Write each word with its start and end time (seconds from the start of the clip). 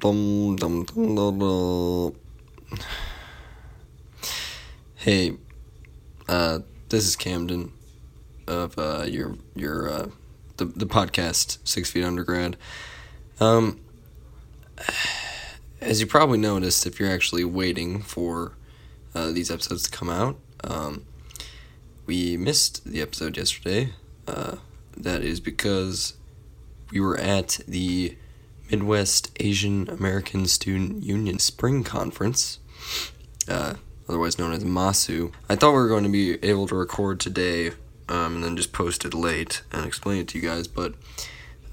dum, 0.00 0.56
dum, 0.56 0.84
dum. 0.84 2.14
Hey, 4.94 5.36
uh, 6.26 6.60
this 6.88 7.06
is 7.06 7.16
Camden 7.16 7.72
of 8.46 8.78
uh, 8.78 9.04
your 9.06 9.36
your 9.54 9.88
uh, 9.88 10.06
the 10.56 10.64
the 10.64 10.86
podcast 10.86 11.58
Six 11.64 11.90
Feet 11.90 12.02
Undergrad. 12.02 12.56
Um, 13.40 13.80
as 15.80 16.00
you 16.00 16.06
probably 16.06 16.38
noticed, 16.38 16.86
if 16.86 16.98
you're 16.98 17.10
actually 17.10 17.44
waiting 17.44 18.00
for 18.00 18.56
uh, 19.14 19.32
these 19.32 19.50
episodes 19.50 19.82
to 19.82 19.90
come 19.90 20.08
out, 20.08 20.38
um, 20.64 21.04
we 22.06 22.38
missed 22.38 22.84
the 22.86 23.02
episode 23.02 23.36
yesterday. 23.36 23.90
Uh, 24.26 24.56
that 24.96 25.22
is 25.22 25.40
because 25.40 26.14
we 26.90 27.00
were 27.00 27.18
at 27.18 27.60
the 27.68 28.16
Midwest 28.70 29.30
Asian 29.40 29.88
American 29.88 30.46
Student 30.46 31.02
Union 31.02 31.38
Spring 31.38 31.82
Conference, 31.82 32.58
uh, 33.48 33.74
otherwise 34.08 34.38
known 34.38 34.52
as 34.52 34.64
MAASU. 34.64 35.32
I 35.48 35.56
thought 35.56 35.72
we 35.72 35.78
were 35.78 35.88
going 35.88 36.04
to 36.04 36.10
be 36.10 36.42
able 36.44 36.66
to 36.68 36.74
record 36.74 37.20
today 37.20 37.72
um, 38.08 38.36
and 38.36 38.44
then 38.44 38.56
just 38.56 38.72
post 38.72 39.04
it 39.04 39.14
late 39.14 39.62
and 39.72 39.84
explain 39.86 40.20
it 40.20 40.28
to 40.28 40.38
you 40.38 40.48
guys, 40.48 40.68
but 40.68 40.94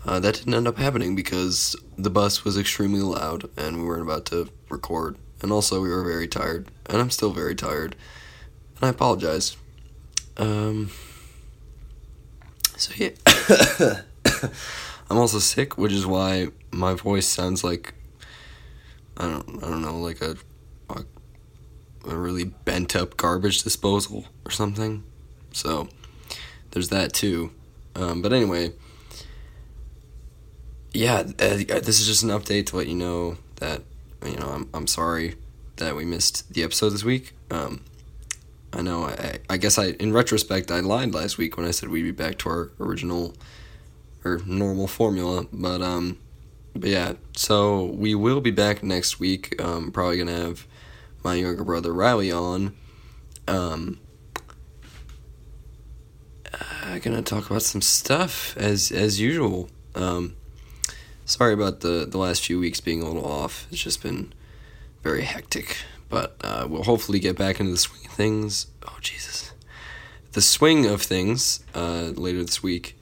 uh, 0.05 0.19
that 0.19 0.35
didn't 0.35 0.53
end 0.53 0.67
up 0.67 0.77
happening 0.77 1.15
because 1.15 1.75
the 1.97 2.09
bus 2.09 2.43
was 2.43 2.57
extremely 2.57 3.01
loud 3.01 3.49
and 3.57 3.77
we 3.77 3.83
weren't 3.83 4.03
about 4.03 4.25
to 4.27 4.49
record. 4.69 5.17
And 5.41 5.51
also, 5.51 5.81
we 5.81 5.89
were 5.89 6.03
very 6.03 6.27
tired, 6.27 6.67
and 6.87 6.99
I'm 6.99 7.11
still 7.11 7.31
very 7.31 7.53
tired, 7.53 7.95
and 8.77 8.85
I 8.85 8.89
apologize. 8.89 9.55
Um, 10.35 10.89
so, 12.75 12.91
yeah. 12.95 14.01
I'm 15.09 15.17
also 15.17 15.39
sick, 15.39 15.77
which 15.77 15.93
is 15.93 16.05
why 16.05 16.47
my 16.71 16.93
voice 16.93 17.27
sounds 17.27 17.63
like 17.63 17.93
I 19.17 19.23
don't 19.23 19.63
I 19.63 19.69
don't 19.69 19.81
know 19.81 19.97
like 19.99 20.21
a 20.21 20.37
a, 20.89 21.03
a 22.07 22.15
really 22.15 22.43
bent 22.43 22.95
up 22.95 23.17
garbage 23.17 23.63
disposal 23.63 24.25
or 24.45 24.51
something. 24.51 25.03
So 25.53 25.87
there's 26.71 26.89
that 26.89 27.13
too. 27.13 27.51
Um, 27.95 28.21
but 28.21 28.33
anyway, 28.33 28.73
yeah, 30.93 31.19
uh, 31.19 31.57
this 31.57 31.99
is 31.99 32.07
just 32.07 32.23
an 32.23 32.29
update 32.29 32.67
to 32.67 32.77
let 32.77 32.87
you 32.87 32.95
know 32.95 33.37
that 33.57 33.81
you 34.25 34.35
know 34.35 34.47
I'm 34.47 34.69
I'm 34.73 34.87
sorry 34.87 35.35
that 35.77 35.95
we 35.95 36.05
missed 36.05 36.53
the 36.53 36.63
episode 36.63 36.89
this 36.89 37.03
week. 37.03 37.33
Um, 37.49 37.81
I 38.73 38.81
know 38.81 39.05
I 39.05 39.39
I 39.49 39.57
guess 39.57 39.77
I 39.77 39.87
in 39.91 40.11
retrospect 40.11 40.69
I 40.69 40.81
lied 40.81 41.13
last 41.13 41.37
week 41.37 41.55
when 41.55 41.65
I 41.65 41.71
said 41.71 41.89
we'd 41.89 42.03
be 42.03 42.11
back 42.11 42.37
to 42.39 42.49
our 42.49 42.71
original 42.79 43.33
or 44.27 44.41
normal 44.45 44.87
formula, 44.87 45.45
but 45.51 45.81
um, 45.81 46.17
but 46.75 46.89
yeah. 46.89 47.13
So 47.35 47.85
we 47.85 48.15
will 48.15 48.41
be 48.41 48.51
back 48.51 48.83
next 48.83 49.19
week. 49.19 49.61
Um, 49.61 49.91
probably 49.91 50.17
gonna 50.17 50.31
have 50.35 50.67
my 51.23 51.35
younger 51.35 51.63
brother 51.63 51.93
Riley 51.93 52.31
on. 52.31 52.75
Um, 53.47 53.99
uh, 56.53 56.99
gonna 56.99 57.21
talk 57.21 57.49
about 57.49 57.61
some 57.61 57.81
stuff 57.81 58.55
as 58.57 58.91
as 58.91 59.19
usual. 59.19 59.69
Um, 59.95 60.35
sorry 61.25 61.53
about 61.53 61.81
the 61.81 62.05
the 62.09 62.17
last 62.17 62.45
few 62.45 62.59
weeks 62.59 62.79
being 62.79 63.01
a 63.01 63.05
little 63.05 63.25
off. 63.25 63.67
It's 63.71 63.81
just 63.81 64.01
been 64.01 64.33
very 65.03 65.23
hectic, 65.23 65.77
but 66.09 66.35
uh, 66.41 66.67
we'll 66.69 66.83
hopefully 66.83 67.19
get 67.19 67.37
back 67.37 67.59
into 67.59 67.71
the 67.71 67.77
swing 67.77 68.05
of 68.05 68.11
things. 68.11 68.67
Oh 68.87 68.97
Jesus, 69.01 69.53
the 70.33 70.41
swing 70.41 70.85
of 70.85 71.01
things 71.01 71.63
uh, 71.73 72.11
later 72.15 72.43
this 72.43 72.63
week, 72.63 72.96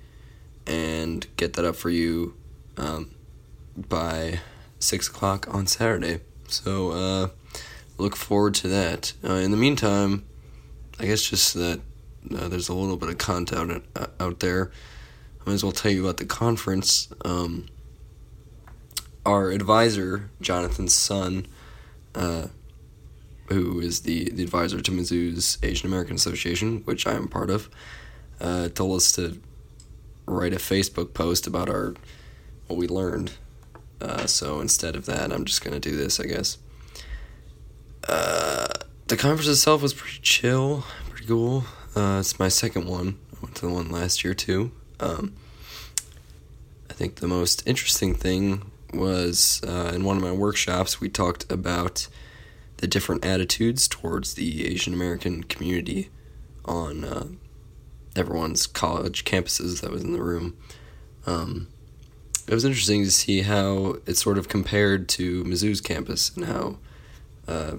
and 0.68 1.26
get 1.38 1.54
that 1.54 1.66
up 1.66 1.76
for 1.76 1.90
you 1.90 2.36
um, 2.78 3.12
by 3.78 4.40
six 4.80 5.08
o'clock 5.08 5.54
on 5.54 5.68
Saturday. 5.68 6.22
So 6.48 6.92
uh, 6.92 7.30
look 7.98 8.16
forward 8.16 8.56
to 8.56 8.68
that. 8.70 9.14
Uh, 9.24 9.34
in 9.34 9.52
the 9.52 9.58
meantime, 9.58 10.26
I 11.00 11.06
guess 11.06 11.24
just 11.24 11.54
that 11.56 11.82
uh, 12.36 12.48
there's 12.48 12.70
a 12.70 12.74
little 12.74 12.98
bit 12.98 13.10
of 13.10 13.18
content 13.18 13.84
out, 13.96 14.10
out 14.20 14.40
there. 14.40 14.72
I 15.42 15.50
might 15.50 15.56
as 15.56 15.64
well 15.64 15.72
tell 15.72 15.92
you 15.92 16.04
about 16.04 16.18
the 16.18 16.26
conference. 16.26 17.10
Um, 17.24 17.68
our 19.26 19.52
advisor, 19.52 20.30
Jonathan's 20.42 20.94
son, 20.94 21.48
uh, 22.14 22.48
who 23.48 23.80
is 23.80 24.02
the, 24.02 24.30
the 24.32 24.44
advisor 24.44 24.82
to 24.82 24.92
Mizzou's 24.92 25.58
Asian 25.62 25.88
American 25.88 26.16
Association, 26.16 26.82
which 26.86 27.06
I 27.06 27.14
am 27.14 27.28
part 27.28 27.50
of, 27.50 27.70
uh, 28.40 28.70
told 28.70 28.98
us 28.98 29.12
to 29.14 29.40
write 30.26 30.54
a 30.54 30.58
Facebook 30.58 31.14
post 31.14 31.48
about 31.48 31.70
our 31.70 31.94
what 32.68 32.78
we 32.78 32.88
learned. 32.88 33.32
Uh, 34.02 34.26
so 34.26 34.60
instead 34.60 34.96
of 34.96 35.06
that, 35.06 35.32
I'm 35.32 35.46
just 35.46 35.64
gonna 35.64 35.80
do 35.80 35.96
this, 35.96 36.20
I 36.20 36.26
guess. 36.26 36.58
Uh, 38.08 38.68
the 39.08 39.18
conference 39.18 39.48
itself 39.48 39.82
was 39.82 39.94
pretty 39.94 40.20
chill, 40.22 40.84
pretty 41.10 41.28
cool. 41.28 41.66
Uh, 41.96 42.18
it's 42.20 42.40
my 42.40 42.48
second 42.48 42.88
one. 42.88 43.18
I 43.34 43.38
went 43.42 43.56
to 43.56 43.68
the 43.68 43.74
one 43.74 43.90
last 43.90 44.24
year 44.24 44.34
too. 44.34 44.72
Um, 45.00 45.34
I 46.90 46.94
think 46.94 47.16
the 47.16 47.28
most 47.28 47.68
interesting 47.68 48.14
thing 48.14 48.72
was 48.94 49.62
uh, 49.68 49.92
in 49.94 50.04
one 50.04 50.18
of 50.18 50.24
my 50.24 50.32
workshops, 50.32 51.02
we 51.02 51.10
talked 51.10 51.52
about 51.52 52.08
the 52.78 52.88
different 52.88 53.26
attitudes 53.26 53.88
towards 53.88 54.36
the 54.36 54.68
Asian 54.68 54.94
American 54.94 55.44
community 55.44 56.10
on 56.66 57.04
uh, 57.04 57.28
everyone's 58.16 58.68
college 58.68 59.26
campuses 59.26 59.82
that 59.82 59.92
was 59.92 60.04
in 60.04 60.14
the 60.14 60.22
room. 60.22 60.58
Um, 61.26 61.68
it 62.48 62.54
was 62.54 62.66
interesting 62.66 63.04
to 63.04 63.12
see 63.12 63.42
how 63.42 63.98
it 64.06 64.18
sort 64.18 64.38
of 64.38 64.48
compared 64.48 65.10
to 65.10 65.44
Mizzou's 65.44 65.82
campus 65.82 66.32
and 66.36 66.46
how 66.46 66.78
uh, 67.48 67.74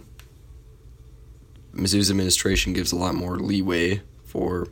Mizzou's 1.73 2.11
administration 2.11 2.73
gives 2.73 2.93
a 2.93 2.97
lot 2.97 3.15
more 3.15 3.37
leeway 3.39 4.03
for 4.25 4.69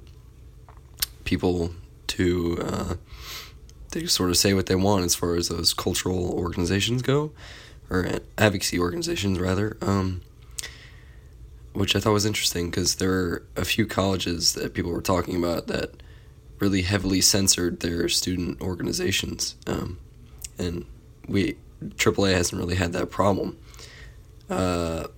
people 1.24 1.74
to 2.08 2.58
uh, 2.60 2.94
they 3.94 4.06
sort 4.06 4.30
of 4.30 4.36
say 4.36 4.52
what 4.52 4.66
they 4.66 4.74
want 4.74 5.04
as 5.04 5.14
far 5.14 5.36
as 5.36 5.48
those 5.48 5.72
cultural 5.72 6.32
organizations 6.32 7.00
go, 7.00 7.30
or 7.88 8.20
advocacy 8.36 8.78
organizations 8.78 9.38
rather. 9.38 9.76
Um, 9.80 10.20
which 11.74 11.94
I 11.94 12.00
thought 12.00 12.12
was 12.12 12.24
interesting 12.24 12.70
because 12.70 12.94
there 12.96 13.10
were 13.10 13.42
a 13.56 13.64
few 13.64 13.84
colleges 13.86 14.54
that 14.54 14.72
people 14.74 14.92
were 14.92 15.02
talking 15.02 15.36
about 15.36 15.66
that 15.66 16.02
really 16.60 16.82
heavily 16.82 17.20
censored 17.20 17.80
their 17.80 18.08
student 18.08 18.60
organizations, 18.60 19.56
um, 19.66 19.98
and 20.56 20.86
we 21.28 21.56
AAA 21.96 22.32
hasn't 22.32 22.58
really 22.58 22.76
had 22.76 22.92
that 22.92 23.10
problem. 23.10 23.58
Uh, 24.48 25.08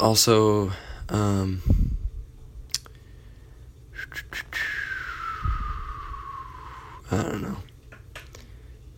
also, 0.00 0.72
um, 1.10 1.62
I 7.10 7.22
don't 7.22 7.42
know. 7.42 7.56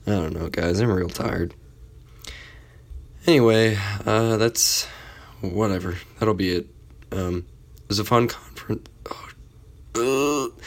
I 0.06 0.10
don't 0.10 0.33
know, 0.33 0.48
guys. 0.48 0.81
I'm 0.81 0.91
real 0.91 1.09
tired. 1.09 1.54
Anyway, 3.27 3.77
uh, 4.06 4.37
that's 4.37 4.87
whatever. 5.53 5.97
That'll 6.19 6.34
be 6.34 6.57
it. 6.57 6.67
Um, 7.12 7.47
it 7.83 7.89
was 7.89 7.99
a 7.99 8.05
fun 8.05 8.29
conference. 8.29 8.89
Oh, 9.95 10.51
uh, 10.53 10.61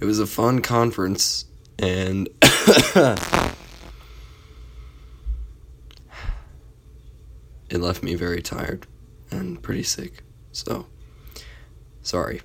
it 0.00 0.04
was 0.04 0.18
a 0.18 0.26
fun 0.26 0.60
conference, 0.60 1.46
and 1.78 2.28
it 2.42 3.18
left 7.72 8.02
me 8.02 8.14
very 8.14 8.42
tired 8.42 8.86
and 9.30 9.62
pretty 9.62 9.82
sick. 9.82 10.22
So, 10.52 10.86
sorry. 12.02 12.42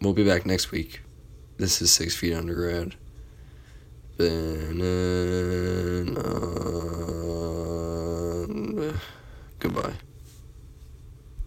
We'll 0.00 0.12
be 0.12 0.24
back 0.24 0.46
next 0.46 0.70
week. 0.70 1.00
This 1.56 1.80
is 1.80 1.90
Six 1.90 2.14
Feet 2.14 2.34
Undergrad. 2.34 2.94
Been, 4.18 4.80